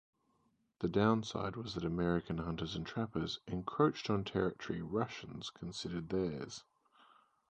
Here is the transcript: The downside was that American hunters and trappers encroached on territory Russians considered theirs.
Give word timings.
The 0.79 0.87
downside 0.87 1.55
was 1.55 1.75
that 1.75 1.85
American 1.85 2.39
hunters 2.39 2.75
and 2.75 2.83
trappers 2.83 3.39
encroached 3.45 4.09
on 4.09 4.23
territory 4.23 4.81
Russians 4.81 5.51
considered 5.51 6.09
theirs. 6.09 6.63